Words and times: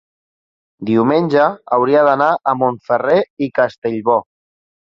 diumenge 0.89 1.43
hauria 1.77 2.03
d'anar 2.09 2.31
a 2.31 2.55
Montferrer 2.63 3.21
i 3.49 3.53
Castellbò. 3.61 4.21